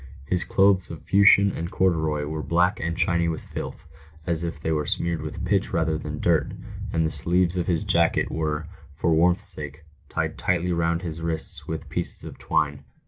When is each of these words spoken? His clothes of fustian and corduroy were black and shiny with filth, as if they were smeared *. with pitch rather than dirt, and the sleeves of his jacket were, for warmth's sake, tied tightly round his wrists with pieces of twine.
His 0.25 0.43
clothes 0.43 0.89
of 0.89 1.03
fustian 1.05 1.51
and 1.51 1.69
corduroy 1.69 2.25
were 2.25 2.41
black 2.41 2.79
and 2.79 2.99
shiny 2.99 3.27
with 3.27 3.41
filth, 3.43 3.85
as 4.25 4.43
if 4.43 4.59
they 4.59 4.71
were 4.71 4.87
smeared 4.87 5.21
*. 5.21 5.21
with 5.21 5.45
pitch 5.45 5.71
rather 5.71 5.95
than 5.95 6.19
dirt, 6.19 6.53
and 6.91 7.05
the 7.05 7.11
sleeves 7.11 7.55
of 7.55 7.67
his 7.67 7.83
jacket 7.83 8.31
were, 8.31 8.65
for 8.95 9.13
warmth's 9.13 9.49
sake, 9.53 9.83
tied 10.09 10.39
tightly 10.39 10.73
round 10.73 11.03
his 11.03 11.21
wrists 11.21 11.67
with 11.67 11.87
pieces 11.87 12.23
of 12.23 12.39
twine. 12.39 12.83